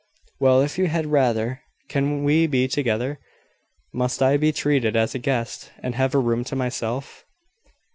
"Well, 0.39 0.63
if 0.63 0.79
you 0.79 0.87
had 0.87 1.05
rather. 1.05 1.61
Cannot 1.87 2.23
we 2.23 2.47
be 2.47 2.67
together? 2.67 3.19
Must 3.93 4.19
I 4.23 4.35
be 4.35 4.51
treated 4.51 4.95
as 4.95 5.13
a 5.13 5.19
guest, 5.19 5.71
and 5.83 5.93
have 5.93 6.15
a 6.15 6.17
room 6.17 6.43
to 6.45 6.55
myself?" 6.55 7.23